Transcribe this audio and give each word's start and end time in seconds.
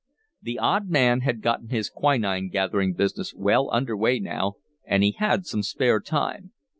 The 0.41 0.57
odd 0.57 0.89
man 0.89 1.21
had 1.21 1.43
gotten 1.43 1.69
his 1.69 1.87
quinine 1.87 2.49
gathering 2.49 2.93
business 2.95 3.35
well 3.35 3.69
under 3.71 3.95
way 3.95 4.17
now, 4.19 4.53
and 4.83 5.03
he 5.03 5.11
had 5.11 5.45
some 5.45 5.61
spare 5.61 5.99
time. 5.99 6.53